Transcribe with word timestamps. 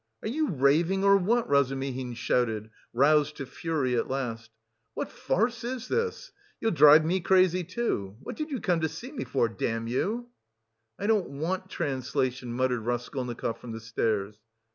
"Are 0.23 0.27
you 0.27 0.49
raving, 0.49 1.03
or 1.03 1.15
what?" 1.15 1.47
Razumihin 1.47 2.15
shouted, 2.15 2.71
roused 2.91 3.37
to 3.37 3.45
fury 3.45 3.95
at 3.95 4.09
last. 4.09 4.49
"What 4.95 5.11
farce 5.11 5.63
is 5.63 5.89
this? 5.89 6.31
You'll 6.59 6.71
drive 6.71 7.05
me 7.05 7.19
crazy 7.19 7.63
too... 7.63 8.15
what 8.19 8.35
did 8.35 8.49
you 8.49 8.59
come 8.61 8.79
to 8.79 8.89
see 8.89 9.11
me 9.11 9.25
for, 9.25 9.47
damn 9.47 9.85
you?" 9.85 10.29
"I 10.97 11.05
don't 11.05 11.29
want... 11.29 11.69
translation," 11.69 12.51
muttered 12.51 12.81
Raskolnikov 12.83 13.59
from 13.61 13.73
the 13.73 13.79
stairs. 13.79 14.39